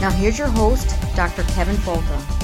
[0.00, 1.42] Now, here's your host, Dr.
[1.54, 2.38] Kevin Folta.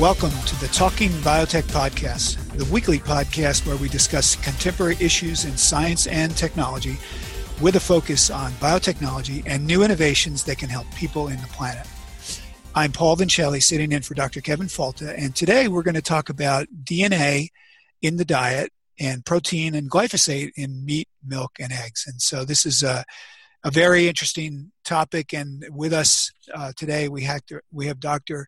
[0.00, 5.58] Welcome to the Talking Biotech Podcast, the weekly podcast where we discuss contemporary issues in
[5.58, 6.96] science and technology
[7.60, 11.86] with a focus on biotechnology and new innovations that can help people in the planet.
[12.74, 14.40] I'm Paul Vincelli, sitting in for Dr.
[14.40, 17.48] Kevin Folta, and today we're going to talk about DNA
[18.00, 22.04] in the diet and protein and glyphosate in meat, milk, and eggs.
[22.06, 23.04] And so this is a,
[23.62, 25.34] a very interesting topic.
[25.34, 28.46] And with us uh, today, we have, we have Dr.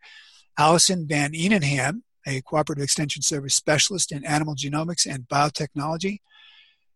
[0.58, 6.20] Alison Van Eenennaam, a cooperative extension service specialist in animal genomics and biotechnology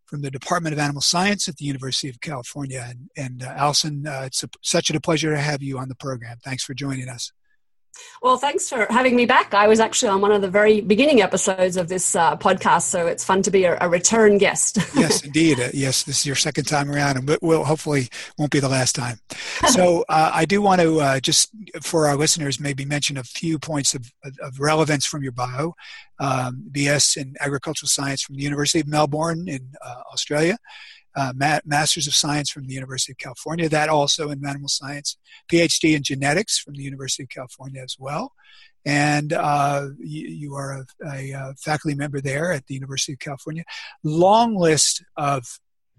[0.06, 2.84] from the Department of Animal Science at the University of California.
[2.88, 5.94] And, and uh, Alison, uh, it's a, such a pleasure to have you on the
[5.94, 6.38] program.
[6.42, 7.32] Thanks for joining us.
[8.22, 9.54] Well, thanks for having me back.
[9.54, 13.06] I was actually on one of the very beginning episodes of this uh, podcast, so
[13.06, 14.78] it's fun to be a, a return guest.
[14.94, 15.60] yes, indeed.
[15.60, 18.08] Uh, yes, this is your second time around, and we'll hopefully
[18.38, 19.18] won't be the last time.
[19.68, 21.50] So, uh, I do want to uh, just
[21.82, 25.74] for our listeners maybe mention a few points of, of relevance from your bio.
[26.18, 30.56] Um, BS in agricultural science from the University of Melbourne in uh, Australia
[31.16, 35.16] uh, Ma- Masters of Science from the University of California, that also in animal science,
[35.50, 38.32] PhD in genetics from the University of California as well.
[38.84, 43.18] And uh, you, you, are a, a, a, faculty member there at the University of
[43.18, 43.64] California.
[44.04, 45.44] Long list of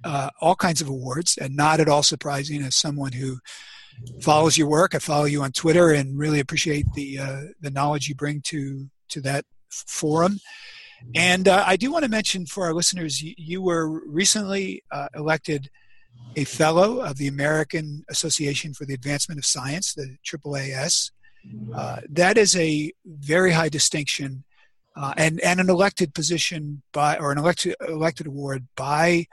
[0.03, 3.39] uh, all kinds of awards, and not at all surprising as someone who
[4.22, 4.95] follows your work.
[4.95, 8.88] I follow you on Twitter and really appreciate the uh, the knowledge you bring to
[9.09, 10.39] to that forum.
[11.16, 15.08] And uh, I do want to mention for our listeners, you, you were recently uh,
[15.16, 15.69] elected
[16.35, 21.12] a fellow of the American Association for the Advancement of Science, the AAAS.
[21.74, 24.44] Uh, that is a very high distinction
[24.96, 29.25] uh, and, and an elected position by, or an elected, elected award by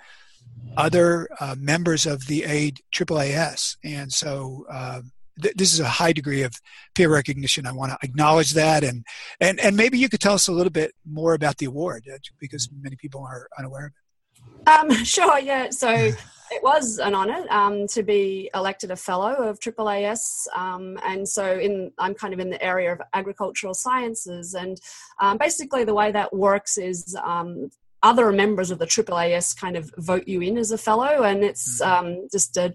[0.76, 3.76] other uh, members of the AAAS.
[3.82, 6.54] And so um, th- this is a high degree of
[6.94, 7.66] peer recognition.
[7.66, 9.04] I want to acknowledge that, and
[9.40, 12.18] and and maybe you could tell us a little bit more about the award uh,
[12.38, 14.68] because many people are unaware of it.
[14.68, 15.70] Um, sure, yeah.
[15.70, 21.28] So it was an honour um, to be elected a fellow of AAAS, um, and
[21.28, 24.80] so in I'm kind of in the area of agricultural sciences, and
[25.20, 27.70] um, basically the way that works is um,
[28.02, 31.80] other members of the AAAS kind of vote you in as a fellow, and it's
[31.80, 32.06] mm-hmm.
[32.06, 32.74] um, just a,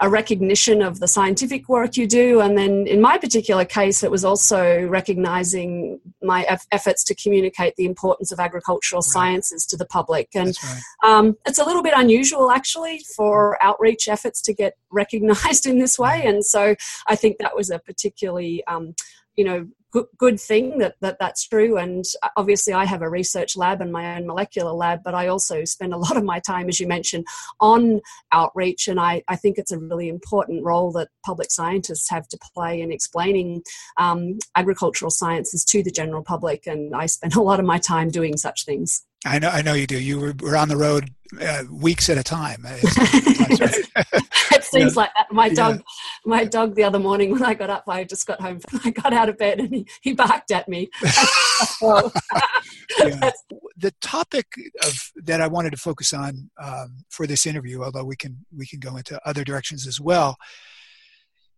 [0.00, 2.40] a recognition of the scientific work you do.
[2.40, 7.86] And then in my particular case, it was also recognizing my efforts to communicate the
[7.86, 9.12] importance of agricultural right.
[9.12, 10.28] sciences to the public.
[10.34, 10.80] And right.
[11.04, 15.98] um, it's a little bit unusual actually for outreach efforts to get recognized in this
[15.98, 16.22] way.
[16.24, 16.76] And so
[17.06, 18.94] I think that was a particularly um,
[19.36, 21.76] you know good, good thing that, that that's true.
[21.76, 22.04] And
[22.36, 25.92] obviously, I have a research lab and my own molecular lab, but I also spend
[25.92, 27.26] a lot of my time, as you mentioned,
[27.60, 28.00] on
[28.32, 28.88] outreach.
[28.88, 32.80] And I, I think it's a really important role that public scientists have to play
[32.80, 33.62] in explaining
[33.98, 36.66] um, agricultural sciences to the general public.
[36.66, 39.04] And I spend a lot of my time doing such things.
[39.24, 40.00] I know, I know you do.
[40.00, 41.10] You were, were on the road
[41.40, 42.62] uh, weeks at a time.
[42.66, 45.30] it seems like that.
[45.30, 45.82] My dog, yeah.
[46.26, 48.60] my dog, the other morning when I got up, I just got home.
[48.84, 50.90] I got out of bed and he, he barked at me.
[51.02, 53.30] yeah.
[53.76, 54.46] The topic
[54.84, 58.66] of that I wanted to focus on um, for this interview, although we can we
[58.66, 60.36] can go into other directions as well,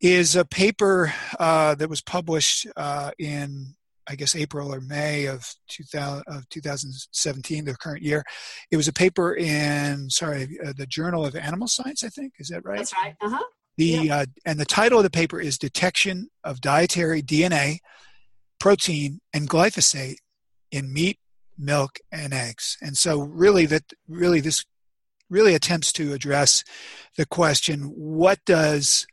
[0.01, 3.75] is a paper uh, that was published uh, in
[4.09, 8.25] I guess April or May of, 2000, of 2017, the current year.
[8.71, 12.35] It was a paper in sorry uh, the Journal of Animal Science, I think.
[12.39, 12.79] Is that right?
[12.79, 13.15] That's right.
[13.21, 13.45] Uh huh.
[13.77, 17.79] The uh, and the title of the paper is "Detection of Dietary DNA,
[18.61, 20.19] Protein, and Glyphosate
[20.71, 21.19] in Meat,
[21.59, 24.65] Milk, and Eggs." And so, really, that really this
[25.29, 26.63] really attempts to address
[27.17, 29.07] the question: What does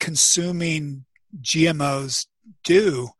[0.00, 1.04] consuming
[1.40, 2.26] GMOs
[2.64, 3.10] do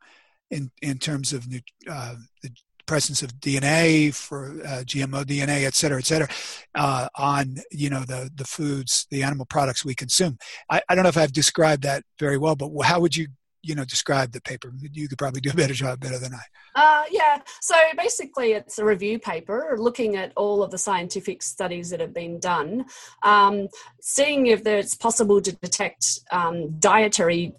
[0.51, 1.45] in in terms of
[1.89, 2.49] uh, the
[2.85, 6.27] presence of DNA for uh, GMO DNA, et cetera, et cetera,
[6.75, 10.37] uh, on you know the the foods, the animal products we consume.
[10.69, 13.27] I, I don't know if I've described that very well, but how would you
[13.63, 14.71] you know describe the paper?
[14.91, 16.43] You could probably do a better job better than I.
[16.75, 17.39] Uh, yeah.
[17.61, 22.13] So basically, it's a review paper looking at all of the scientific studies that have
[22.13, 22.85] been done,
[23.23, 23.69] um,
[24.01, 27.53] seeing if it's possible to detect um, dietary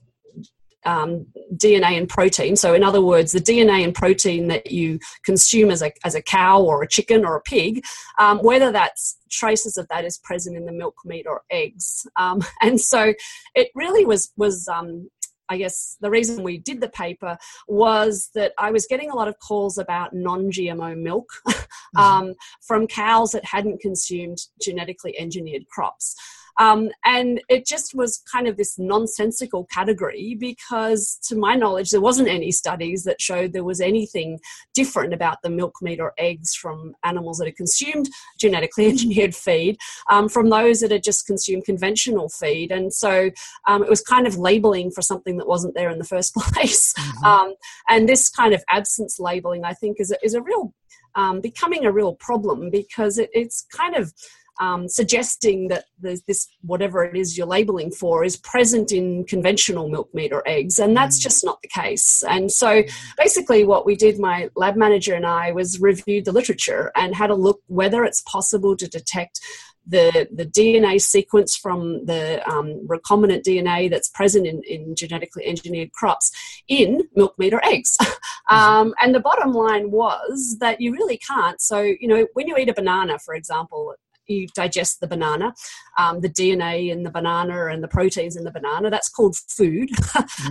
[0.86, 2.56] um, DNA and protein.
[2.56, 6.22] So, in other words, the DNA and protein that you consume as a, as a
[6.22, 7.84] cow or a chicken or a pig,
[8.18, 12.06] um, whether that's traces of that is present in the milk, meat, or eggs.
[12.16, 13.12] Um, and so,
[13.54, 15.10] it really was was um,
[15.48, 17.38] I guess the reason we did the paper
[17.68, 21.98] was that I was getting a lot of calls about non GMO milk mm-hmm.
[21.98, 26.14] um, from cows that hadn't consumed genetically engineered crops.
[26.58, 32.00] Um, and it just was kind of this nonsensical category because, to my knowledge, there
[32.00, 34.40] wasn't any studies that showed there was anything
[34.74, 38.08] different about the milk, meat, or eggs from animals that are consumed
[38.38, 39.76] genetically engineered feed
[40.10, 42.72] um, from those that are just consumed conventional feed.
[42.72, 43.30] And so
[43.66, 46.92] um, it was kind of labeling for something that wasn't there in the first place.
[46.94, 47.24] Mm-hmm.
[47.24, 47.54] Um,
[47.88, 50.72] and this kind of absence labeling, I think, is a, is a real
[51.16, 54.12] um, becoming a real problem because it, it's kind of
[54.60, 60.12] um, suggesting that this whatever it is you're labeling for is present in conventional milk
[60.14, 61.22] meat or eggs and that's mm.
[61.22, 62.82] just not the case and so
[63.18, 67.30] basically what we did my lab manager and i was reviewed the literature and had
[67.30, 69.40] a look whether it's possible to detect
[69.86, 75.92] the, the DNA sequence from the um, recombinant DNA that's present in, in genetically engineered
[75.92, 76.32] crops
[76.68, 77.96] in milk, meat, or eggs.
[78.50, 81.60] um, and the bottom line was that you really can't.
[81.60, 83.94] So, you know, when you eat a banana, for example,
[84.28, 85.54] you digest the banana,
[85.98, 88.90] um, the DNA in the banana and the proteins in the banana.
[88.90, 89.90] That's called food.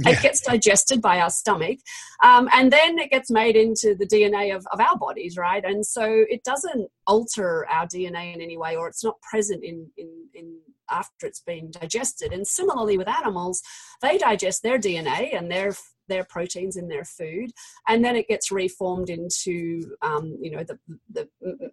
[0.02, 0.12] Yeah.
[0.12, 1.80] it gets digested by our stomach,
[2.24, 5.64] um, and then it gets made into the DNA of, of our bodies, right?
[5.64, 9.90] And so it doesn't alter our DNA in any way, or it's not present in
[9.98, 10.58] in, in
[10.90, 12.32] after it's been digested.
[12.32, 13.62] And similarly with animals,
[14.02, 15.74] they digest their DNA and their
[16.08, 17.52] their proteins in their food,
[17.88, 20.78] and then it gets reformed into um, you know the,
[21.12, 21.28] the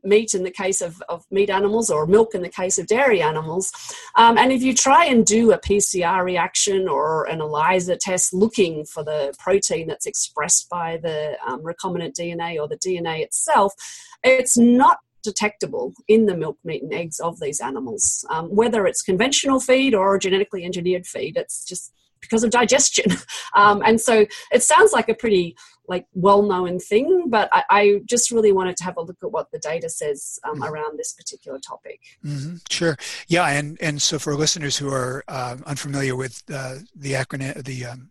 [0.05, 3.23] meat in the case of, of meat animals or milk in the case of dairy
[3.23, 3.73] animals.
[4.17, 8.85] Um, and if you try and do a PCR reaction or an ELISA test looking
[8.85, 13.75] for the protein that's expressed by the um, recombinant DNA or the DNA itself,
[14.23, 18.25] it's not detectable in the milk, meat, and eggs of these animals.
[18.29, 21.93] Um, whether it's conventional feed or genetically engineered feed, it's just
[22.23, 23.13] because of digestion.
[23.55, 28.31] Um, and so it sounds like a pretty like well-known thing, but I, I, just
[28.31, 30.65] really wanted to have a look at what the data says um, mm-hmm.
[30.65, 32.01] around this particular topic.
[32.25, 32.57] Mm-hmm.
[32.71, 32.97] Sure,
[33.29, 37.85] yeah, and and so for listeners who are uh, unfamiliar with uh, the acronym, the
[37.85, 38.11] um,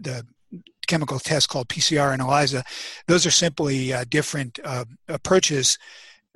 [0.00, 0.26] the
[0.88, 2.64] chemical test called PCR and ELISA,
[3.06, 5.78] those are simply uh, different uh, approaches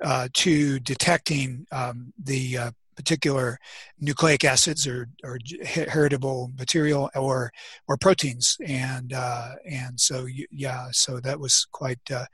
[0.03, 3.57] uh, to detecting um, the uh, particular
[3.99, 7.51] nucleic acids or, or heritable material or
[7.87, 8.57] or proteins.
[8.65, 12.25] And uh, and so you, yeah so that was quite uh,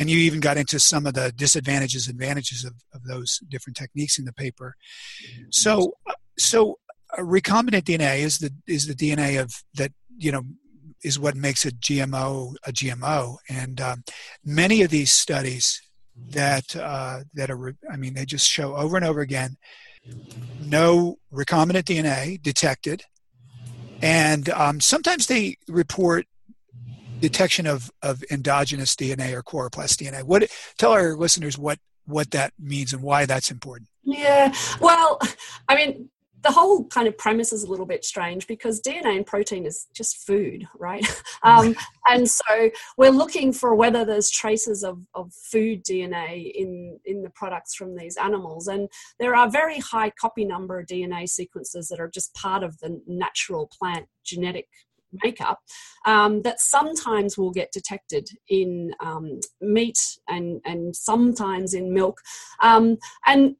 [0.00, 4.18] and you even got into some of the disadvantages advantages of, of those different techniques
[4.18, 4.74] in the paper.
[5.50, 5.92] So
[6.38, 6.78] so
[7.18, 10.42] recombinant DNA is the is the DNA of that you know
[11.02, 14.02] is what makes a GMO a GMO and um,
[14.44, 15.82] many of these studies
[16.28, 19.56] that uh, that are I mean they just show over and over again
[20.60, 23.02] no recombinant DNA detected,
[24.02, 26.26] and um, sometimes they report
[27.20, 30.22] detection of, of endogenous DNA or chloroplast DNA.
[30.22, 33.88] What tell our listeners what what that means and why that's important?
[34.02, 35.20] Yeah, well,
[35.68, 36.08] I mean,
[36.42, 39.86] the whole kind of premise is a little bit strange because DNA and protein is
[39.94, 41.06] just food, right?
[41.42, 41.74] Um,
[42.06, 47.30] and so we're looking for whether there's traces of, of food DNA in, in the
[47.30, 48.68] products from these animals.
[48.68, 53.00] And there are very high copy number DNA sequences that are just part of the
[53.06, 54.68] natural plant genetic
[55.24, 55.60] makeup
[56.06, 62.20] um, that sometimes will get detected in um, meat and, and sometimes in milk.
[62.60, 63.56] Um, and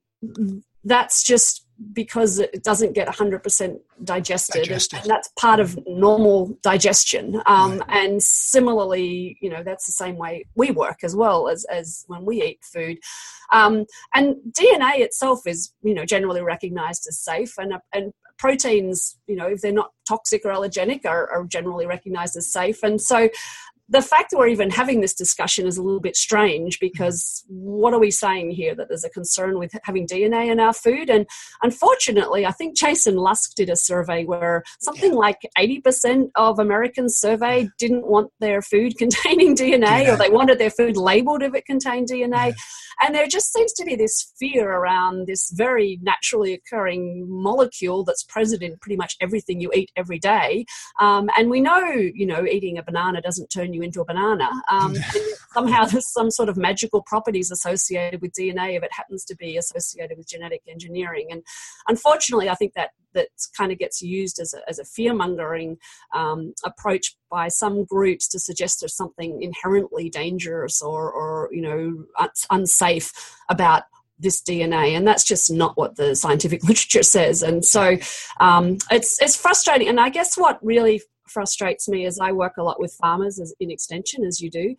[0.84, 4.98] that's just because it doesn't get 100% digested, digested.
[4.98, 7.88] And, and, that's part of normal digestion um, right.
[7.88, 12.24] and similarly you know that's the same way we work as well as, as when
[12.24, 12.98] we eat food
[13.52, 19.36] um, and dna itself is you know generally recognized as safe and, and proteins you
[19.36, 23.28] know if they're not toxic or allergenic are, are generally recognized as safe and so
[23.90, 27.92] the fact that we're even having this discussion is a little bit strange because what
[27.92, 31.10] are we saying here that there's a concern with having DNA in our food?
[31.10, 31.26] And
[31.62, 35.18] unfortunately, I think Jason Lusk did a survey where something yeah.
[35.18, 40.70] like 80% of Americans surveyed didn't want their food containing DNA, or they wanted their
[40.70, 42.48] food labeled if it contained DNA.
[42.48, 42.52] Yeah.
[43.02, 48.22] And there just seems to be this fear around this very naturally occurring molecule that's
[48.24, 50.66] present in pretty much everything you eat every day.
[51.00, 54.04] Um, and we know, you know, eating a banana doesn't turn you you into a
[54.04, 54.48] banana.
[54.70, 54.96] Um,
[55.52, 59.56] somehow there's some sort of magical properties associated with DNA if it happens to be
[59.56, 61.28] associated with genetic engineering.
[61.30, 61.42] And
[61.88, 65.78] unfortunately, I think that that kind of gets used as a, as a fear mongering
[66.14, 72.04] um, approach by some groups to suggest there's something inherently dangerous or, or you know
[72.50, 73.12] unsafe
[73.48, 73.84] about
[74.20, 77.42] this DNA, and that's just not what the scientific literature says.
[77.42, 77.96] And so
[78.38, 79.88] um, it's it's frustrating.
[79.88, 83.54] And I guess what really frustrates me is I work a lot with farmers as,
[83.60, 84.74] in extension, as you do,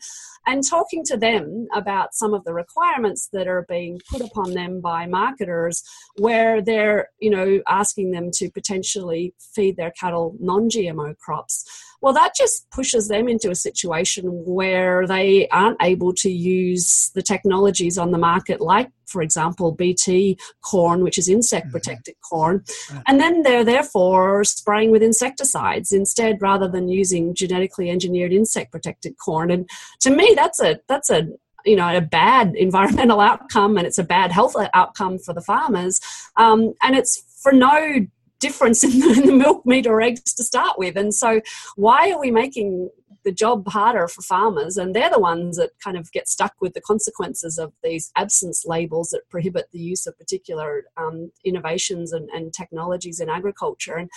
[0.45, 4.81] and talking to them about some of the requirements that are being put upon them
[4.81, 5.83] by marketers,
[6.17, 11.65] where they're you know asking them to potentially feed their cattle non-GMO crops.
[12.01, 17.21] Well, that just pushes them into a situation where they aren't able to use the
[17.21, 21.73] technologies on the market, like, for example, BT corn, which is insect mm-hmm.
[21.73, 22.35] protected mm-hmm.
[22.35, 22.63] corn.
[22.91, 23.03] Right.
[23.07, 29.15] And then they're therefore spraying with insecticides instead rather than using genetically engineered insect protected
[29.23, 29.51] corn.
[29.51, 31.27] And to me, that's a, that's a,
[31.63, 36.01] you know a bad environmental outcome and it's a bad health outcome for the farmers
[36.35, 38.07] um, and it's for no
[38.41, 40.97] difference in the, in the milk, meat, or eggs to start with.
[40.97, 41.41] And so,
[41.75, 42.89] why are we making
[43.23, 44.77] the job harder for farmers?
[44.77, 48.65] And they're the ones that kind of get stuck with the consequences of these absence
[48.65, 53.95] labels that prohibit the use of particular um, innovations and, and, technologies in agriculture.
[53.95, 54.09] And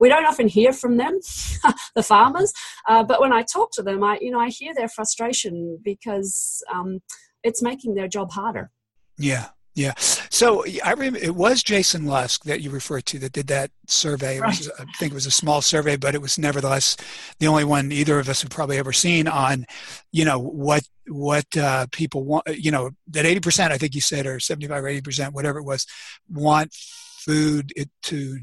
[0.00, 1.18] we don't often hear from them,
[1.94, 2.52] the farmers.
[2.88, 6.62] Uh, but when I talk to them, I you know I hear their frustration because
[6.72, 7.00] um,
[7.42, 8.70] it's making their job harder.
[9.18, 9.94] Yeah, yeah.
[9.96, 14.38] So I remember it was Jason Lusk that you referred to that did that survey.
[14.38, 14.48] Right.
[14.48, 16.96] Was, I think it was a small survey, but it was nevertheless
[17.38, 19.64] the only one either of us have probably ever seen on,
[20.10, 22.46] you know, what what uh, people want.
[22.48, 25.58] You know, that eighty percent, I think you said, or seventy-five or eighty percent, whatever
[25.58, 25.86] it was,
[26.28, 28.38] want food to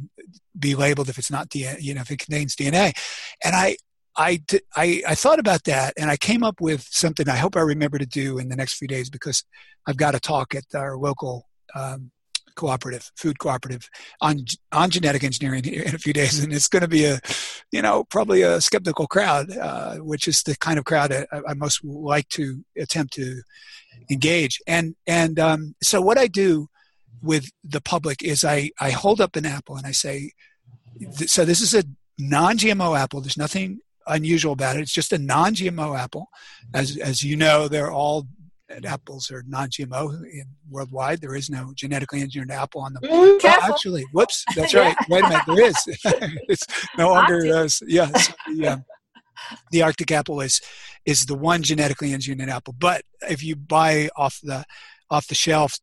[0.58, 2.94] be labeled if it's not DNA, you know, if it contains DNA.
[3.44, 3.78] And I,
[4.18, 4.42] I,
[4.76, 7.98] I, I thought about that and I came up with something I hope I remember
[7.98, 9.44] to do in the next few days because
[9.88, 12.12] I've got a talk at our local um,
[12.60, 13.90] cooperative, food cooperative,
[14.20, 17.20] on on genetic engineering in a few days, and it's going to be a,
[17.72, 21.54] you know, probably a skeptical crowd, uh, which is the kind of crowd I, I,
[21.54, 23.42] most like to attempt to
[24.12, 24.60] engage.
[24.68, 26.68] And and um, so what I do
[27.22, 30.34] with the public is I I hold up an apple and I say,
[31.26, 31.84] so this is a
[32.18, 33.22] non-GMO apple.
[33.22, 34.82] There's nothing unusual about it.
[34.82, 36.28] It's just a non-GMO apple.
[36.74, 38.28] As as you know, they're all
[38.86, 41.22] apples are non-GMO in, worldwide.
[41.22, 43.04] There is no genetically engineered apple on them.
[43.04, 44.96] Mm, actually, whoops, that's right.
[45.10, 45.76] Wait a minute, there is.
[46.48, 46.66] it's
[46.98, 47.40] no longer.
[47.56, 48.78] Uh, yes, yeah.
[49.72, 50.62] The Arctic apple is
[51.06, 52.76] is the one genetically engineered apple.
[52.78, 54.66] But if you buy off the
[55.10, 55.80] off the shelf,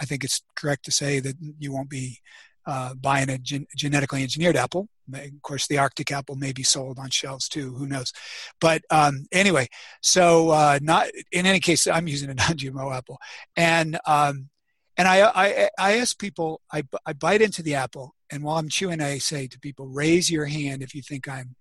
[0.00, 2.18] I think it's correct to say that you won't be
[2.66, 4.88] uh, buying a gen- genetically engineered apple.
[5.14, 7.74] Of course, the Arctic apple may be sold on shelves too.
[7.74, 8.12] Who knows?
[8.60, 9.68] But um, anyway,
[10.02, 13.18] so uh, not in any case, I'm using a non-GMO apple,
[13.56, 14.48] and um,
[14.96, 18.68] and I, I I ask people, I I bite into the apple, and while I'm
[18.68, 21.56] chewing, I say to people, raise your hand if you think I'm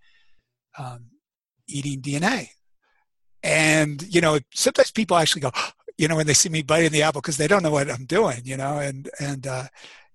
[0.78, 1.06] um,
[1.68, 2.50] eating DNA.
[3.44, 5.52] And you know, sometimes people actually go,
[5.98, 8.06] you know, when they see me biting the apple because they don't know what I'm
[8.06, 9.68] doing, you know, and and uh,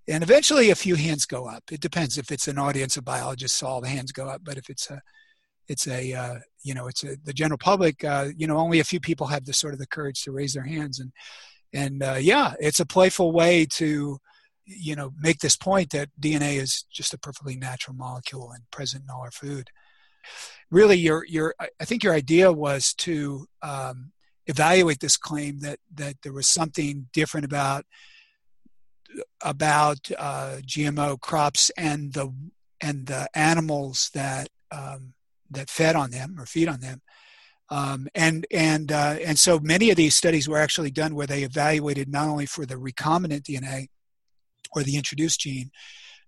[0.07, 1.63] and eventually a few hands go up.
[1.71, 4.41] It depends if it's an audience of biologists, all the hands go up.
[4.43, 5.01] But if it's a,
[5.67, 8.83] it's a, uh, you know, it's a, the general public, uh, you know, only a
[8.83, 10.99] few people have the sort of the courage to raise their hands.
[10.99, 11.11] And,
[11.73, 14.19] and uh, yeah, it's a playful way to
[14.65, 19.03] you know make this point that DNA is just a perfectly natural molecule and present
[19.03, 19.69] in all our food.
[20.71, 24.11] Really, your your I think your idea was to um,
[24.47, 27.85] evaluate this claim that that there was something different about
[29.41, 32.33] about uh, GMO crops and the
[32.81, 35.13] and the animals that um,
[35.51, 37.01] that fed on them or feed on them.
[37.69, 41.43] Um, and and uh, and so many of these studies were actually done where they
[41.43, 43.87] evaluated not only for the recombinant DNA
[44.75, 45.71] or the introduced gene,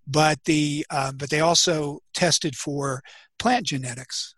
[0.07, 3.01] but the uh, but they also tested for
[3.37, 4.34] plant genetics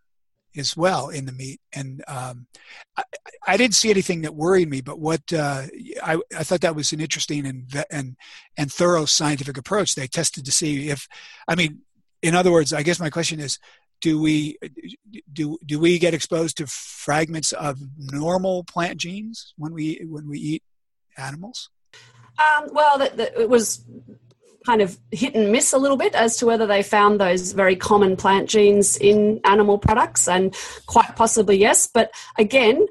[0.57, 1.59] as well in the meat.
[1.73, 2.47] And um,
[2.95, 3.03] I,
[3.47, 5.63] I, didn't see anything that worried me, but what uh,
[6.03, 8.15] I, I thought that was an interesting and and
[8.57, 9.95] and thorough scientific approach.
[9.95, 11.07] They tested to see if,
[11.47, 11.81] I mean,
[12.21, 13.59] in other words, I guess my question is,
[14.01, 14.57] do we
[15.31, 20.39] do do we get exposed to fragments of normal plant genes when we when we
[20.39, 20.63] eat
[21.17, 21.69] animals?
[22.39, 23.83] Um, well, that, that, it was
[24.67, 27.75] kind of hit and miss a little bit as to whether they found those very
[27.75, 30.53] common plant genes in animal products, and
[30.87, 31.87] quite possibly yes.
[31.87, 32.85] But again,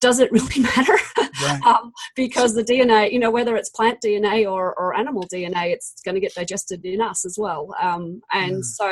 [0.00, 0.98] does it really matter?
[1.40, 1.62] Right.
[1.64, 5.94] um, because the DNA, you know, whether it's plant DNA or, or animal DNA, it's
[6.04, 7.74] going to get digested in us as well.
[7.80, 8.64] Um, and mm.
[8.64, 8.90] so,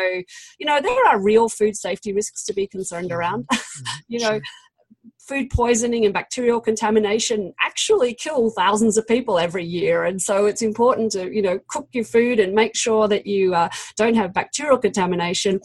[0.59, 3.49] you know, there are real food safety risks to be concerned around.
[3.49, 3.87] Mm.
[4.09, 4.41] you know,
[5.29, 10.05] food poisoning and bacterial contamination actually kill thousands of people every year.
[10.05, 13.55] And so it's important to you know cook your food and make sure that you
[13.55, 15.61] uh, don't have bacterial contamination.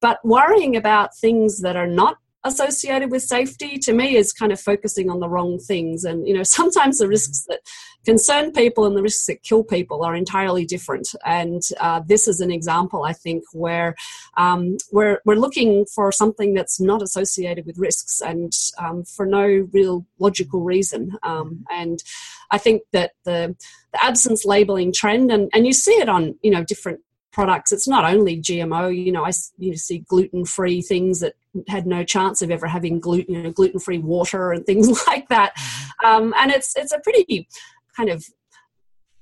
[0.00, 4.60] But worrying about things that are not associated with safety to me is kind of
[4.60, 6.04] focusing on the wrong things.
[6.04, 7.60] And you know sometimes the risks that
[8.04, 11.08] concern people and the risks that kill people are entirely different.
[11.24, 13.94] And uh, this is an example i think where
[14.36, 19.68] um, we're, we're looking for something that's not associated with risks and um, for no
[19.72, 21.16] real logical reason.
[21.22, 22.02] Um, and
[22.50, 23.56] i think that the,
[23.92, 27.00] the absence labeling trend and, and you see it on you know different
[27.34, 27.72] products.
[27.72, 28.96] It's not only GMO.
[28.96, 31.34] You know, I you see gluten-free things that
[31.68, 35.54] had no chance of ever having gluten, you know, gluten-free water and things like that.
[35.56, 36.06] Mm-hmm.
[36.06, 37.48] Um, and it's it's a pretty
[37.96, 38.24] kind of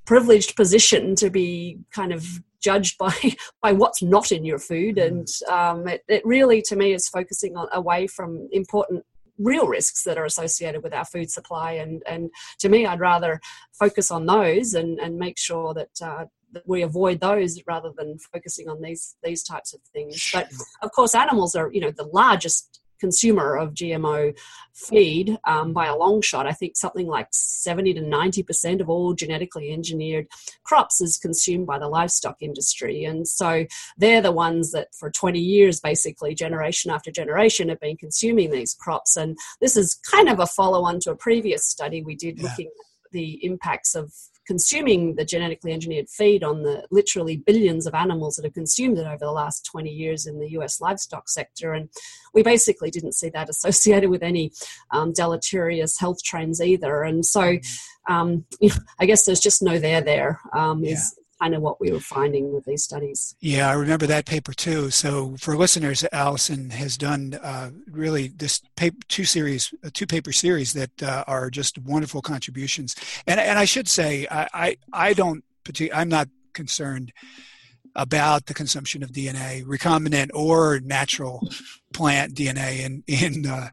[0.05, 2.25] privileged position to be kind of
[2.61, 3.14] judged by
[3.62, 5.16] by what's not in your food mm-hmm.
[5.16, 9.05] and um, it, it really to me is focusing on, away from important
[9.38, 13.40] real risks that are associated with our food supply and and to me i'd rather
[13.72, 16.29] focus on those and and make sure that uh, that
[16.67, 20.31] we avoid those rather than focusing on these these types of things.
[20.33, 20.51] But
[20.83, 24.33] of course, animals are you know the largest consumer of GMO
[24.75, 26.47] feed um, by a long shot.
[26.47, 30.29] I think something like 70 to 90% of all genetically engineered
[30.62, 33.05] crops is consumed by the livestock industry.
[33.05, 33.67] And so
[33.99, 38.73] they're the ones that for 20 years, basically, generation after generation, have been consuming these
[38.73, 39.17] crops.
[39.17, 42.45] And this is kind of a follow on to a previous study we did yeah.
[42.45, 44.12] looking at the impacts of
[44.46, 49.07] consuming the genetically engineered feed on the literally billions of animals that have consumed it
[49.07, 51.72] over the last 20 years in the US livestock sector.
[51.72, 51.88] And
[52.35, 54.52] we basically didn't see that associated with any
[54.90, 57.02] um, deleterious health trends either.
[57.02, 57.59] And so
[58.09, 58.44] um,
[58.98, 60.40] I guess there's just no there there.
[60.52, 60.92] Um, yeah.
[60.92, 63.35] Is, kind of what we were finding with these studies.
[63.40, 64.90] Yeah, I remember that paper too.
[64.90, 70.72] So for listeners, Alison has done uh, really this paper, two series, two paper series
[70.74, 72.94] that uh, are just wonderful contributions.
[73.26, 75.44] And and I should say, I I, I don't,
[75.92, 77.12] I'm not concerned
[77.96, 81.46] about the consumption of DNA, recombinant or natural
[81.92, 83.68] plant DNA in in uh,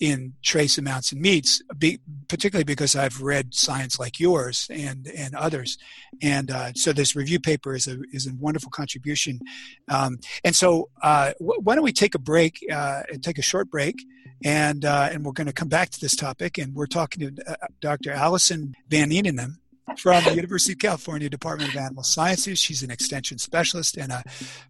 [0.00, 5.34] in trace amounts in meats, be, particularly because I've read science like yours and and
[5.34, 5.76] others,
[6.22, 9.40] and uh, so this review paper is a is a wonderful contribution.
[9.88, 13.42] Um, and so, uh, w- why don't we take a break uh, and take a
[13.42, 14.02] short break,
[14.42, 17.50] and uh, and we're going to come back to this topic, and we're talking to
[17.52, 18.10] uh, Dr.
[18.12, 19.56] Alison Van Eenennaam
[19.98, 22.58] from the University of California Department of Animal Sciences.
[22.58, 24.22] She's an extension specialist and a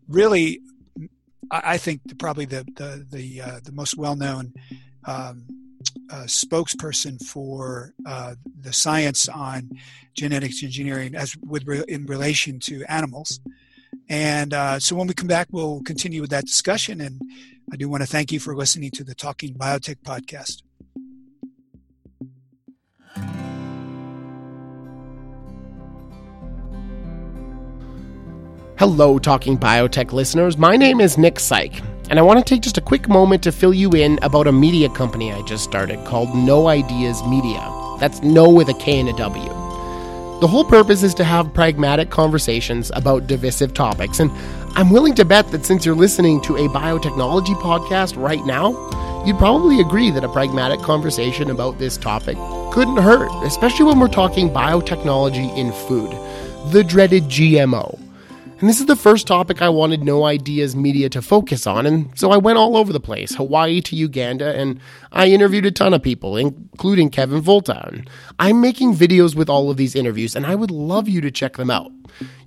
[0.08, 0.60] really,
[1.50, 4.54] I think, probably the the the, uh, the most well known
[5.04, 5.46] um,
[6.26, 9.70] spokesperson for uh, the science on
[10.14, 13.40] genetics engineering as with re- in relation to animals.
[14.08, 17.00] And uh, so when we come back, we'll continue with that discussion.
[17.00, 17.20] And
[17.72, 20.62] I do want to thank you for listening to the Talking Biotech podcast.
[28.78, 30.56] Hello, Talking Biotech listeners.
[30.56, 33.52] My name is Nick Saik and I want to take just a quick moment to
[33.52, 37.60] fill you in about a media company I just started called Know Ideas Media.
[38.00, 39.48] That's no with a K and a W.
[40.40, 44.32] The whole purpose is to have pragmatic conversations about divisive topics, and
[44.74, 48.70] I'm willing to bet that since you're listening to a biotechnology podcast right now,
[49.24, 52.36] you'd probably agree that a pragmatic conversation about this topic
[52.72, 56.10] couldn't hurt, especially when we're talking biotechnology in food.
[56.72, 58.09] the dreaded GMO.
[58.60, 62.10] And this is the first topic I wanted Know Ideas Media to focus on, and
[62.14, 64.78] so I went all over the place Hawaii to Uganda, and
[65.12, 68.06] I interviewed a ton of people, including Kevin Folta.
[68.38, 71.56] I'm making videos with all of these interviews, and I would love you to check
[71.56, 71.90] them out.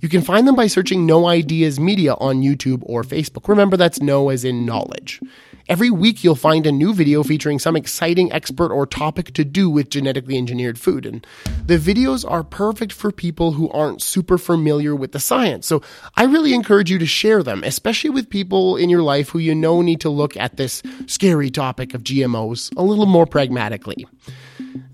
[0.00, 3.48] You can find them by searching Know Ideas Media on YouTube or Facebook.
[3.48, 5.20] Remember, that's no as in knowledge.
[5.66, 9.70] Every week, you'll find a new video featuring some exciting expert or topic to do
[9.70, 11.06] with genetically engineered food.
[11.06, 11.26] And
[11.64, 15.66] the videos are perfect for people who aren't super familiar with the science.
[15.66, 15.80] So
[16.16, 19.54] I really encourage you to share them, especially with people in your life who you
[19.54, 24.06] know need to look at this scary topic of GMOs a little more pragmatically.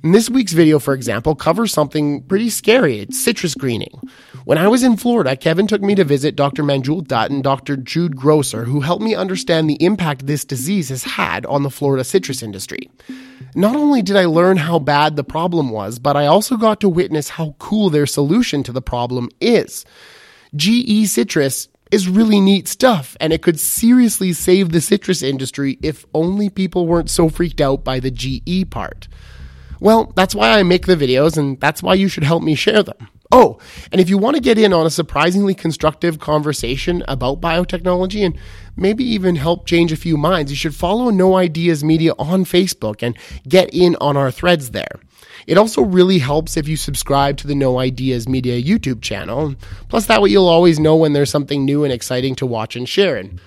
[0.03, 3.01] And this week's video, for example, covers something pretty scary.
[3.01, 4.01] It's citrus greening.
[4.45, 6.63] When I was in Florida, Kevin took me to visit Dr.
[6.63, 7.77] Manjul Dutt and Dr.
[7.77, 12.05] Jude Grosser, who helped me understand the impact this disease has had on the Florida
[12.05, 12.91] citrus industry.
[13.55, 16.89] Not only did I learn how bad the problem was, but I also got to
[16.89, 19.85] witness how cool their solution to the problem is.
[20.57, 26.07] GE Citrus is really neat stuff, and it could seriously save the citrus industry if
[26.15, 29.09] only people weren't so freaked out by the GE part.
[29.81, 32.83] Well, that's why I make the videos, and that's why you should help me share
[32.83, 33.09] them.
[33.33, 33.59] Oh,
[33.93, 38.37] and if you want to get in on a surprisingly constructive conversation about biotechnology and
[38.77, 43.03] maybe even help change a few minds, you should follow Know Ideas Media on Facebook
[43.03, 43.17] and
[43.49, 45.01] get in on our threads there.
[45.47, 49.55] It also really helps if you subscribe to the Know Ideas Media YouTube channel.
[49.89, 52.89] Plus, that way you'll always know when there's something new and exciting to watch and
[52.89, 53.17] share.
[53.17, 53.41] And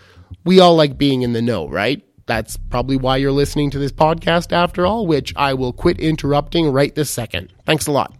[0.45, 2.01] we all like being in the know, right?
[2.25, 6.71] That's probably why you're listening to this podcast after all, which I will quit interrupting
[6.71, 7.51] right this second.
[7.65, 8.13] Thanks a lot.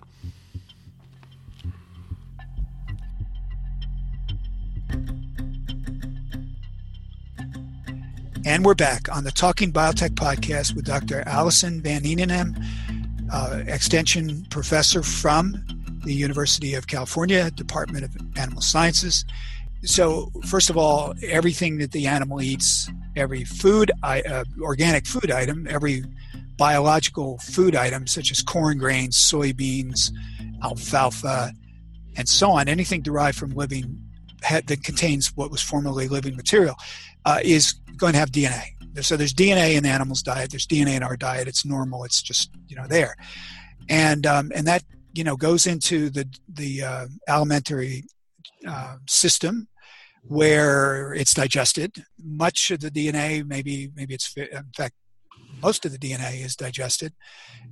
[8.45, 11.23] And we're back on the Talking Biotech podcast with Dr.
[11.25, 12.61] Alison Van Eenennaam,
[13.31, 15.55] uh, Extension Professor from
[16.03, 19.23] the University of California, Department of Animal Sciences.
[19.85, 25.67] So, first of all, everything that the animal eats, every food, uh, organic food item,
[25.69, 26.03] every
[26.57, 30.09] biological food item, such as corn grains, soybeans,
[30.63, 31.51] alfalfa,
[32.15, 34.01] and so on, anything derived from living
[34.49, 36.75] that contains what was formerly living material,
[37.25, 38.63] uh, is going to have DNA.
[39.01, 40.51] So there's DNA in the animal's diet.
[40.51, 41.47] There's DNA in our diet.
[41.47, 42.05] It's normal.
[42.05, 43.15] It's just you know there,
[43.89, 48.03] and um, and that you know goes into the the uh, alimentary
[48.65, 49.67] uh, system
[50.27, 52.05] where it's digested.
[52.23, 54.95] Much of the DNA, maybe maybe it's in fact
[55.61, 57.13] most of the DNA is digested.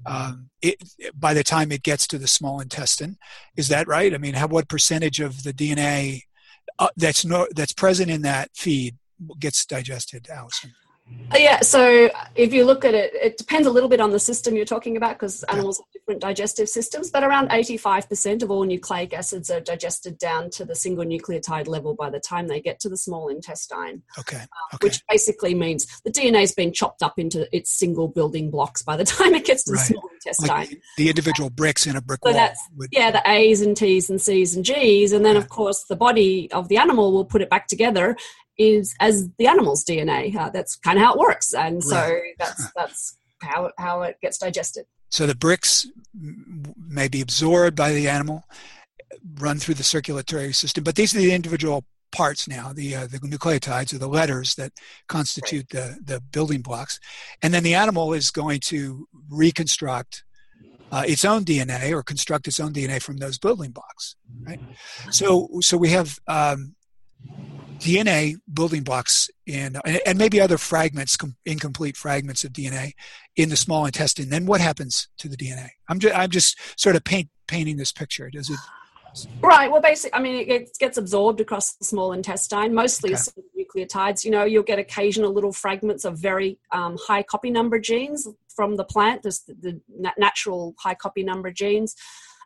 [0.06, 0.82] Um, it,
[1.14, 3.18] by the time it gets to the small intestine,
[3.58, 4.14] is that right?
[4.14, 6.22] I mean, how, what percentage of the DNA
[6.80, 8.98] uh, that's no, that's present in that feed
[9.40, 10.74] gets digested, Alison?
[11.34, 14.20] Uh, yeah, so if you look at it, it depends a little bit on the
[14.20, 18.64] system you're talking about because animals have different digestive systems, but around 85% of all
[18.66, 22.82] nucleic acids are digested down to the single nucleotide level by the time they get
[22.82, 24.04] to the small intestine.
[24.20, 24.38] Okay.
[24.38, 24.88] Uh, okay.
[24.88, 28.98] Which basically means the DNA has been chopped up into its single building blocks by
[28.98, 30.48] the time it gets to the small intestine.
[30.50, 32.40] Like the individual bricks in a brick so wall.
[32.40, 35.86] That's, would, yeah, the A's and T's and C's and G's, and then of course
[35.86, 38.18] the body of the animal will put it back together
[38.58, 40.36] is as the animal's DNA.
[40.36, 42.22] Uh, that's kind of how it works, and so Right.
[42.40, 44.86] that's that's how how it gets digested.
[45.10, 48.44] So the bricks may be absorbed by the animal,
[49.40, 53.20] run through the circulatory system, but these are the individual parts now, the uh, the
[53.20, 54.74] nucleotides or the letters that
[55.08, 57.00] constitute the the building blocks,
[57.42, 60.24] and then the animal is going to reconstruct.
[60.94, 64.60] Uh, its own DNA or construct its own DNA from those building blocks, right?
[65.10, 66.76] So, so we have um,
[67.82, 72.92] DNA building blocks in, and maybe other fragments, com- incomplete fragments of DNA
[73.36, 74.30] in the small intestine.
[74.30, 75.70] Then what happens to the DNA?
[75.90, 78.30] I'm just, I'm just sort of paint, painting this picture.
[78.30, 78.60] Does it?
[79.42, 79.70] Right.
[79.70, 83.42] Well, basically, I mean, it gets, absorbed across the small intestine, mostly Okay.
[83.60, 84.24] nucleotides.
[84.24, 88.78] You know, you'll get occasional little fragments of very um, high copy number genes from
[88.78, 91.96] the plant, just the, the natural high copy number genes.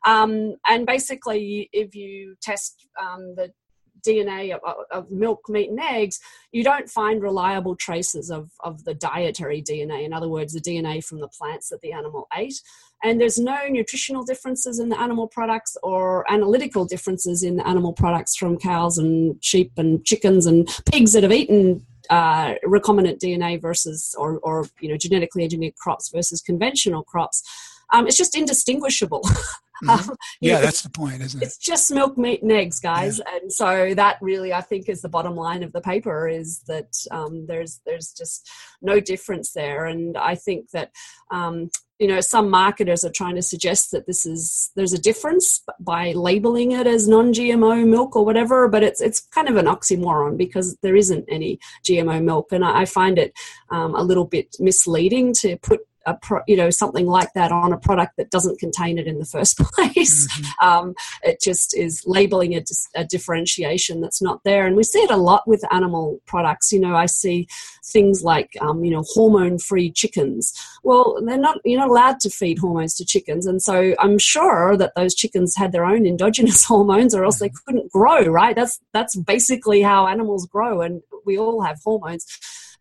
[0.06, 3.52] Um, and basically, if you test um, the
[4.02, 6.20] DNA of, of milk, meat, and eggs,
[6.52, 10.06] you don't find reliable traces of, of the dietary DNA.
[10.06, 12.62] In other words, the DNA from the plants that the animal ate.
[13.04, 17.94] And there's no nutritional differences in the animal products or analytical differences in the animal
[17.94, 23.62] products from cows and sheep and chickens and pigs that have eaten uh, recombinant DNA
[23.62, 27.44] versus or, or you know genetically engineered crops versus conventional crops.
[27.92, 29.24] Um, it's just indistinguishable.
[29.84, 30.10] Mm-hmm.
[30.10, 31.46] Um, yeah, that's the point, isn't it?
[31.46, 33.20] It's just milk, meat, and eggs, guys.
[33.20, 33.36] Yeah.
[33.36, 36.96] And so that really, I think, is the bottom line of the paper is that
[37.12, 38.50] um, there's there's just
[38.82, 39.86] no difference there.
[39.86, 40.92] And I think that
[41.30, 41.70] um,
[42.00, 46.12] you know some marketers are trying to suggest that this is there's a difference by
[46.12, 50.76] labeling it as non-gmo milk or whatever but it's it's kind of an oxymoron because
[50.82, 53.34] there isn't any gmo milk and i, I find it
[53.70, 57.74] um, a little bit misleading to put a pro, you know something like that on
[57.74, 60.28] a product that doesn't contain it in the first place.
[60.28, 60.68] Mm-hmm.
[60.68, 62.64] Um, it just is labeling a,
[62.96, 66.72] a, differentiation that's not there, and we see it a lot with animal products.
[66.72, 67.48] You know, I see
[67.84, 70.54] things like um, you know hormone-free chickens.
[70.84, 74.78] Well, they're not you're not allowed to feed hormones to chickens, and so I'm sure
[74.78, 77.66] that those chickens had their own endogenous hormones, or else they mm-hmm.
[77.66, 78.26] couldn't grow.
[78.26, 78.56] Right?
[78.56, 82.26] That's that's basically how animals grow, and we all have hormones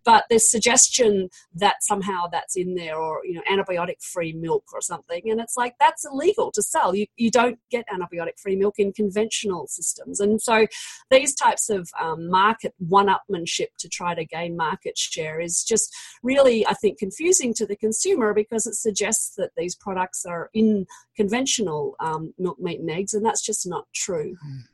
[0.05, 4.81] but there's suggestion that somehow that's in there or you know antibiotic free milk or
[4.81, 6.95] something and it's like that's illegal to sell.
[6.95, 10.21] You, you don't get antibiotic free milk in conventional systems.
[10.21, 10.67] And so
[11.11, 16.67] these types of um, market one-upmanship to try to gain market share is just really
[16.67, 20.87] i think confusing to the consumer because it suggests that these products are in
[21.17, 24.37] conventional um, milk meat and eggs and that's just not true.
[24.47, 24.65] Mm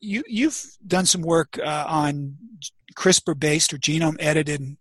[0.00, 2.36] you you've done some work uh, on
[2.94, 4.76] CRISPR based or genome edited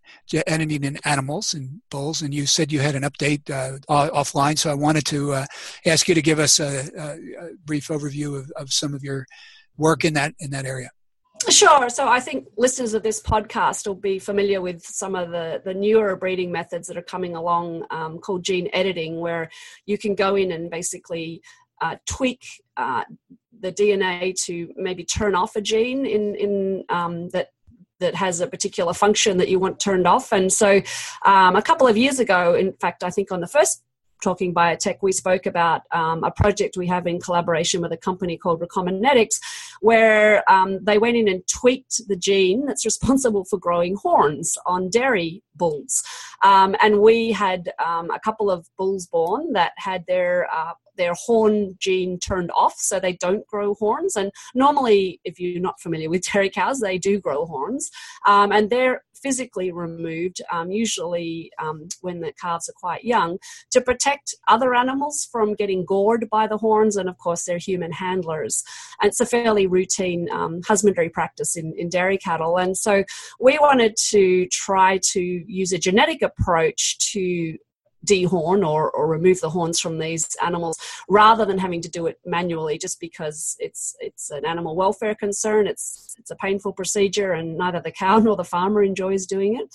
[0.47, 4.57] editing in animals and bulls, and you said you had an update uh, offline.
[4.57, 5.45] So I wanted to uh,
[5.85, 9.25] ask you to give us a, a brief overview of, of, some of your
[9.77, 10.89] work in that in that area.
[11.49, 11.89] Sure.
[11.89, 15.73] So I think listeners of this podcast will be familiar with some of the, the
[15.73, 19.49] newer breeding methods that are coming along um, called gene editing, where
[19.85, 21.41] you can go in and basically
[21.83, 22.43] uh, tweak
[22.77, 23.03] uh,
[23.59, 27.49] the DNA to maybe turn off a gene in in um, that
[27.99, 30.31] that has a particular function that you want turned off.
[30.31, 30.81] And so,
[31.25, 33.83] um, a couple of years ago, in fact, I think on the first
[34.23, 38.37] talking biotech, we spoke about um, a project we have in collaboration with a company
[38.37, 39.35] called Recombinetics,
[39.81, 44.89] where um, they went in and tweaked the gene that's responsible for growing horns on
[44.89, 46.01] dairy bulls.
[46.43, 51.13] Um, and we had um, a couple of bulls born that had their uh, their
[51.13, 54.15] horn gene turned off so they don't grow horns.
[54.15, 57.89] And normally, if you're not familiar with dairy cows, they do grow horns.
[58.27, 63.37] Um, and they're physically removed, um, usually um, when the calves are quite young,
[63.71, 66.97] to protect other animals from getting gored by the horns.
[66.97, 68.63] And of course, they're human handlers.
[69.01, 72.57] And it's a fairly routine um, husbandry practice in, in dairy cattle.
[72.57, 73.03] And so
[73.39, 77.57] we wanted to try to use a genetic approach to
[78.05, 82.19] dehorn or, or remove the horns from these animals rather than having to do it
[82.25, 87.57] manually just because it's it's an animal welfare concern it's it's a painful procedure and
[87.57, 89.73] neither the cow nor the farmer enjoys doing it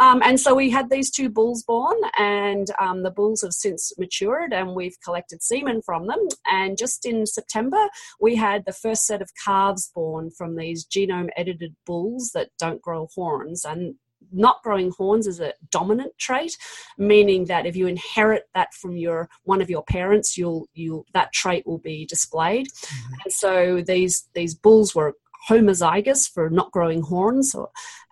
[0.00, 3.92] um, and so we had these two bulls born, and um, the bulls have since
[3.98, 6.28] matured, and we've collected semen from them.
[6.46, 7.88] And just in September,
[8.20, 12.80] we had the first set of calves born from these genome edited bulls that don't
[12.80, 13.64] grow horns.
[13.64, 13.96] And
[14.32, 16.56] not growing horns is a dominant trait,
[16.96, 21.32] meaning that if you inherit that from your one of your parents, you'll you that
[21.32, 22.68] trait will be displayed.
[22.68, 23.14] Mm-hmm.
[23.24, 25.14] And so these these bulls were
[25.48, 27.54] homozygous for not growing horns,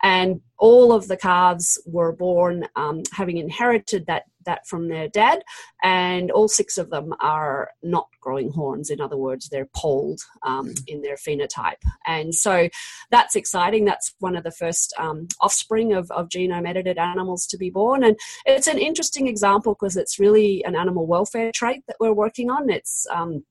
[0.03, 5.43] and all of the calves were born um, having inherited that that from their dad,
[5.83, 8.91] and all six of them are not growing horns.
[8.91, 10.83] In other words, they're polled um, mm.
[10.87, 12.69] in their phenotype, and so
[13.11, 13.85] that's exciting.
[13.85, 18.03] That's one of the first um, offspring of, of genome edited animals to be born,
[18.03, 22.51] and it's an interesting example because it's really an animal welfare trait that we're working
[22.51, 22.71] on.
[22.71, 23.45] It's um,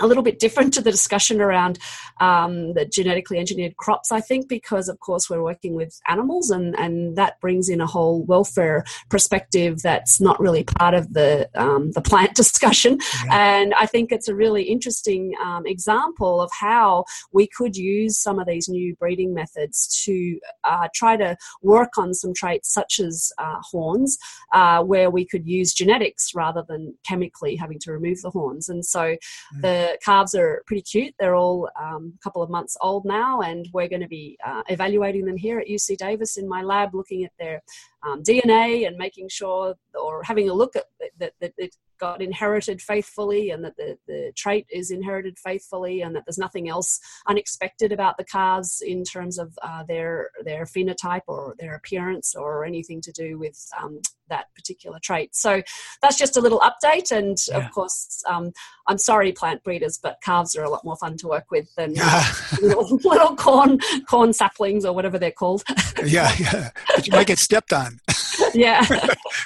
[0.00, 1.78] a little bit different to the discussion around
[2.20, 6.78] um, the genetically engineered crops, I think, because of course we're working with animals and,
[6.78, 11.92] and that brings in a whole welfare perspective that's not really part of the, um,
[11.92, 12.98] the plant discussion.
[13.26, 13.60] Yeah.
[13.60, 18.38] And I think it's a really interesting um, example of how we could use some
[18.38, 23.32] of these new breeding methods to uh, try to work on some traits such as
[23.38, 24.18] uh, horns,
[24.52, 28.68] uh, where we could use genetics rather than chemically having to remove the horns.
[28.68, 29.16] And so mm.
[29.60, 31.14] the calves are pretty cute.
[31.18, 34.62] They're all um, a couple of months old now, and we're going to be uh,
[34.68, 37.62] evaluating them here at UC Davis in my lab, looking at their
[38.06, 40.84] um, DNA and making sure, or having a look at
[41.18, 46.16] that, that it got inherited faithfully and that the, the trait is inherited faithfully and
[46.16, 51.20] that there's nothing else unexpected about the calves in terms of uh, their their phenotype
[51.28, 55.36] or their appearance or anything to do with um, that particular trait.
[55.36, 55.62] So
[56.00, 57.10] that's just a little update.
[57.10, 57.58] And yeah.
[57.58, 58.52] of course, um,
[58.88, 61.94] I'm sorry, plant breeders, but calves are a lot more fun to work with than
[62.62, 65.62] little, little, corn corn saplings or whatever they're called.
[66.04, 66.70] yeah, yeah.
[66.94, 67.89] But you might get stepped on.
[68.54, 68.84] yeah.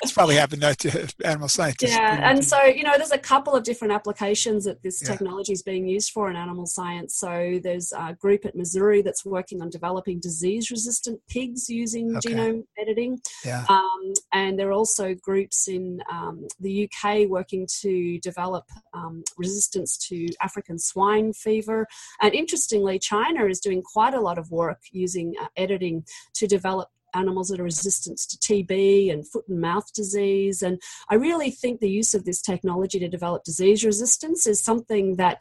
[0.03, 1.93] it's probably happened to animal scientists.
[1.93, 5.11] Yeah, and so you know, there's a couple of different applications that this yeah.
[5.11, 7.17] technology is being used for in animal science.
[7.17, 12.35] So there's a group at Missouri that's working on developing disease-resistant pigs using okay.
[12.35, 13.21] genome editing.
[13.45, 13.65] Yeah.
[13.69, 19.97] Um, and there are also groups in um, the UK working to develop um, resistance
[20.09, 21.87] to African swine fever.
[22.21, 26.05] And interestingly, China is doing quite a lot of work using uh, editing
[26.35, 30.63] to develop animals that are resistant to TB and foot and mouth disease.
[30.63, 35.17] And I really think the use of this technology to develop disease resistance is something
[35.17, 35.39] that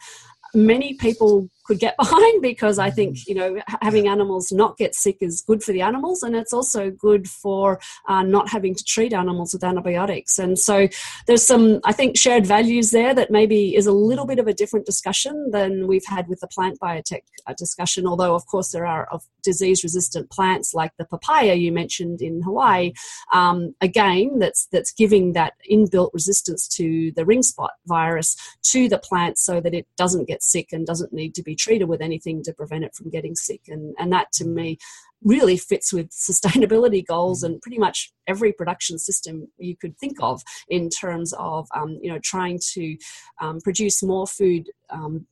[0.53, 3.27] many people could get behind because I think mm.
[3.27, 6.91] you know having animals not get sick is good for the animals and it's also
[6.91, 10.39] good for uh, not having to treat animals with antibiotics.
[10.39, 10.87] And so
[11.27, 14.53] there's some I think shared values there that maybe is a little bit of a
[14.53, 18.07] different discussion than we've had with the plant biotech uh, discussion.
[18.07, 19.07] Although of course there are
[19.43, 22.93] disease resistant plants like the papaya you mentioned in Hawaii.
[23.33, 28.97] Um, again, that's that's giving that inbuilt resistance to the ring spot virus to the
[28.97, 32.43] plant so that it doesn't get sick and doesn't need to be treated with anything
[32.43, 33.61] to prevent it from getting sick.
[33.67, 34.77] And, and that to me
[35.23, 37.53] really fits with sustainability goals mm-hmm.
[37.53, 42.11] and pretty much every production system you could think of in terms of um, you
[42.11, 42.97] know trying to
[43.41, 45.25] um, produce more food um,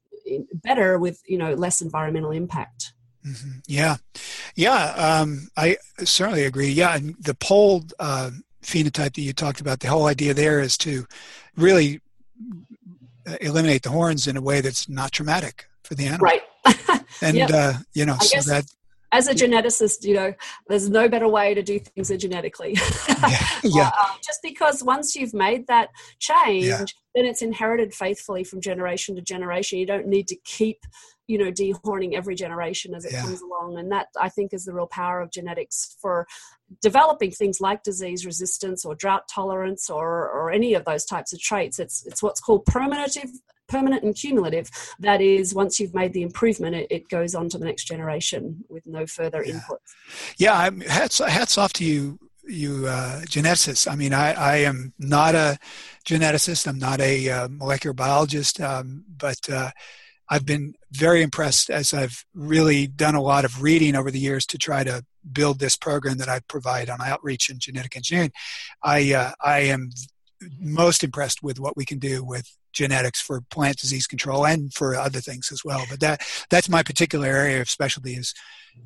[0.54, 2.94] better with you know less environmental impact.
[3.26, 3.60] Mm-hmm.
[3.68, 3.98] Yeah,
[4.56, 6.70] yeah, um, I certainly agree.
[6.70, 8.32] Yeah, and the polled uh,
[8.64, 11.06] phenotype that you talked about, the whole idea there is to
[11.56, 12.02] really
[13.28, 16.26] uh, eliminate the horns in a way that's not traumatic for the animal.
[16.26, 16.42] Right.
[17.22, 17.50] and yep.
[17.52, 18.66] uh, you know, I so that
[19.12, 20.34] as a geneticist, you know,
[20.68, 22.78] there's no better way to do things than genetically.
[23.28, 23.60] yeah.
[23.64, 23.92] yeah.
[24.00, 25.90] Uh, just because once you've made that
[26.20, 26.86] change, yeah.
[27.14, 29.80] then it's inherited faithfully from generation to generation.
[29.80, 30.78] You don't need to keep
[31.28, 33.22] you know dehorning every generation as it yeah.
[33.22, 36.28] comes along and that i think is the real power of genetics for
[36.82, 41.40] developing things like disease resistance or drought tolerance or or any of those types of
[41.40, 43.16] traits it's it's what's called permanent
[43.72, 47.58] permanent and cumulative that is once you've made the improvement it, it goes on to
[47.58, 49.54] the next generation with no further yeah.
[49.54, 49.80] input
[50.38, 53.90] yeah I'm, hats, hats off to you you uh, geneticists.
[53.90, 55.58] I mean, I, I am not a
[56.06, 56.68] geneticist.
[56.68, 59.72] I'm not a uh, molecular biologist, um, but uh,
[60.30, 64.46] I've been very impressed as I've really done a lot of reading over the years
[64.48, 68.32] to try to build this program that I provide on outreach and genetic engineering.
[68.82, 69.90] I uh, I am
[70.60, 74.96] most impressed with what we can do with genetics for plant disease control and for
[74.96, 75.86] other things as well.
[75.90, 78.34] But that that's my particular area of specialty is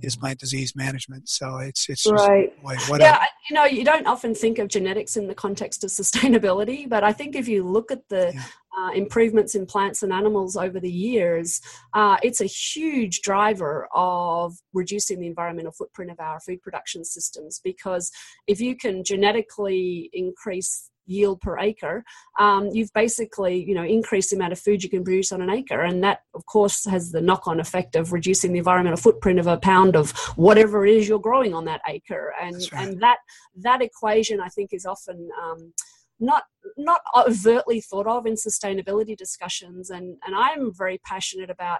[0.01, 1.29] is plant disease management.
[1.29, 2.51] So it's it's right.
[2.63, 5.83] Just, boy, yeah, a, you know, you don't often think of genetics in the context
[5.83, 8.43] of sustainability, but I think if you look at the yeah.
[8.77, 11.61] uh, improvements in plants and animals over the years,
[11.93, 17.61] uh, it's a huge driver of reducing the environmental footprint of our food production systems.
[17.63, 18.11] Because
[18.47, 22.03] if you can genetically increase yield per acre,
[22.39, 25.49] um, you've basically you know increased the amount of food you can produce on an
[25.49, 29.47] acre, and that of course has the knock-on effect of reducing the environmental footprint of
[29.47, 32.87] a pound of whatever it is you're growing on that acre, and right.
[32.87, 33.17] and that
[33.55, 35.73] that equation I think is often um,
[36.19, 36.43] not
[36.77, 41.79] not overtly thought of in sustainability discussions, and and I'm very passionate about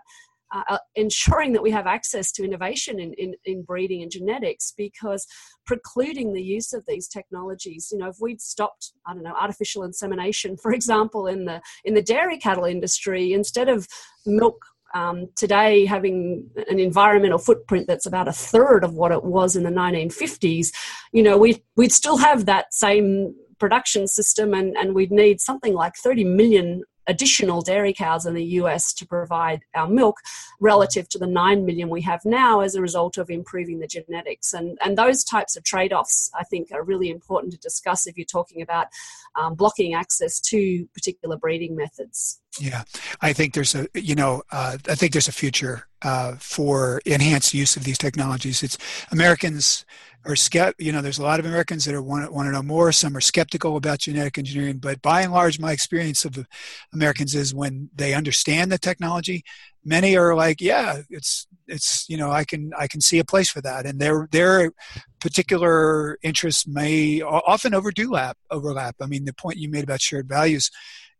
[0.55, 4.71] uh, uh, ensuring that we have access to innovation in, in, in, breeding and genetics
[4.77, 5.27] because
[5.65, 9.83] precluding the use of these technologies you know if we'd stopped i don't know artificial
[9.83, 13.85] insemination for example in the in the dairy cattle industry instead of
[14.25, 14.57] milk
[14.93, 19.63] um, today having an environmental footprint that's about a third of what it was in
[19.63, 20.67] the 1950s
[21.11, 25.73] you know we, we'd still have that same production system and, and we'd need something
[25.73, 30.17] like 30 million additional dairy cows in the US to provide our milk
[30.59, 34.53] relative to the 9 million we have now as a result of improving the genetics.
[34.53, 38.17] And, and those types of trade offs, I think, are really important to discuss if
[38.17, 38.87] you're talking about
[39.35, 42.39] um, blocking access to particular breeding methods.
[42.59, 42.83] Yeah,
[43.21, 47.53] I think there's a you know uh, I think there's a future uh, for enhanced
[47.53, 48.63] use of these technologies.
[48.63, 48.77] It's
[49.11, 49.85] Americans
[50.25, 52.63] are skept you know there's a lot of Americans that are want, want to know
[52.63, 52.91] more.
[52.91, 56.45] Some are skeptical about genetic engineering, but by and large, my experience of
[56.93, 59.43] Americans is when they understand the technology,
[59.83, 63.49] many are like, yeah, it's it's you know I can I can see a place
[63.49, 64.71] for that, and their their
[65.19, 68.95] particular interests may often overdo lap overlap.
[69.01, 70.71] I mean, the point you made about shared values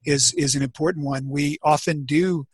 [0.05, 1.29] is is an important one.
[1.29, 2.47] We often do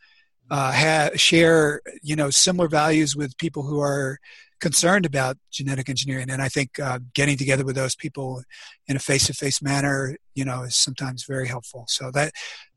[0.50, 4.20] uh, have, share you know similar values with people who are
[4.62, 8.44] concerned about genetic engineering, and I think uh, getting together with those people
[8.88, 11.86] in a face-to-face manner, you know, is sometimes very helpful.
[11.88, 12.32] So that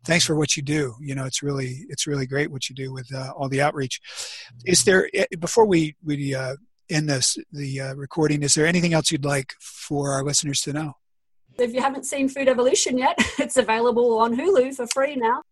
[0.05, 0.95] thanks for what you do.
[1.01, 4.01] You know, it's really it's really great what you do with uh, all the outreach.
[4.65, 6.57] Is there eh, before we we uh,
[6.91, 8.43] end this the uh, recording?
[8.43, 10.95] Is there anything else you'd like for our listeners to know?
[11.57, 15.43] If you haven't seen Food Evolution yet, it's available on Hulu for free now.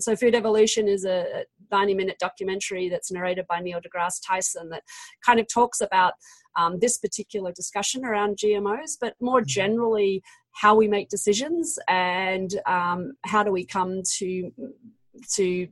[0.00, 4.82] So, Food Evolution is a 90 minute documentary that's narrated by Neil deGrasse Tyson that
[5.24, 6.14] kind of talks about
[6.56, 9.48] um, this particular discussion around GMOs, but more mm-hmm.
[9.48, 10.22] generally,
[10.52, 14.52] how we make decisions and um, how do we come to
[15.34, 15.68] to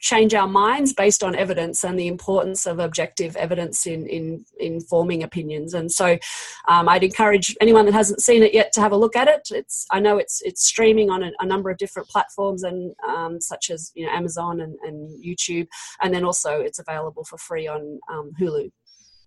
[0.00, 4.80] change our minds based on evidence and the importance of objective evidence in in, in
[4.80, 5.74] forming opinions.
[5.74, 6.18] And so,
[6.68, 9.48] um, I'd encourage anyone that hasn't seen it yet to have a look at it.
[9.50, 13.40] It's I know it's it's streaming on a, a number of different platforms and um,
[13.40, 15.68] such as you know Amazon and, and, YouTube,
[16.02, 18.70] and then also it's available for free on um, Hulu.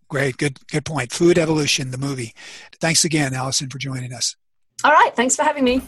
[0.10, 1.12] Great, good good point.
[1.12, 2.34] Food Evolution, the movie.
[2.80, 4.36] Thanks again, Alison, for joining us.
[4.84, 5.82] All right, thanks for having me.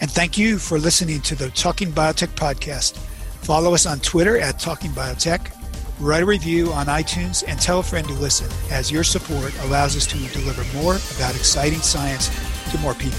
[0.00, 2.98] And thank you for listening to the Talking Biotech podcast.
[3.42, 5.52] Follow us on Twitter at Talking Biotech.
[5.98, 9.96] Write a review on iTunes and tell a friend to listen, as your support allows
[9.96, 12.30] us to deliver more about exciting science
[12.70, 13.18] to more people.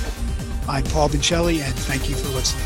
[0.68, 2.66] I'm Paul Vincelli, and thank you for listening.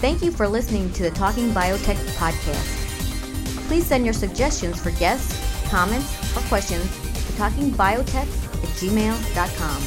[0.00, 3.66] Thank you for listening to the Talking Biotech podcast.
[3.66, 9.82] Please send your suggestions for guests, comments, or questions to talkingbiotech at gmail.com.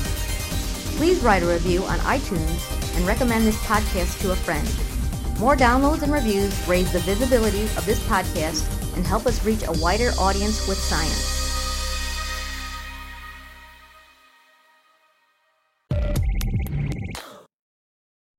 [0.98, 4.68] Please write a review on iTunes and recommend this podcast to a friend.
[5.40, 8.64] More downloads and reviews raise the visibility of this podcast
[8.96, 11.38] and help us reach a wider audience with science.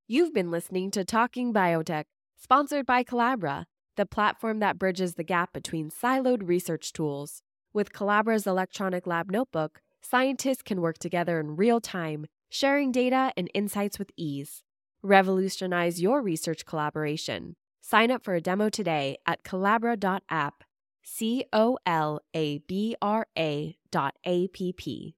[0.06, 2.04] You've been listening to Talking Biotech,
[2.36, 3.64] sponsored by Colabra,
[3.96, 7.42] the platform that bridges the gap between siloed research tools.
[7.72, 13.50] With Colabra's electronic lab notebook, scientists can work together in real time, sharing data and
[13.54, 14.62] insights with ease.
[15.02, 17.56] Revolutionize your research collaboration.
[17.80, 20.62] Sign up for a demo today at colabra.app.
[21.02, 25.16] C O L A B R A dot A P P.